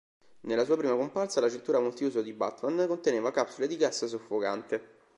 Nella 0.47 0.65
sua 0.65 0.77
prima 0.77 0.95
comparsa, 0.95 1.41
la 1.41 1.49
cintura 1.51 1.79
multiuso 1.79 2.23
di 2.23 2.33
Batman 2.33 2.87
conteneva 2.87 3.29
"capsule 3.29 3.67
di 3.67 3.77
gas 3.77 4.03
soffocante". 4.05 4.97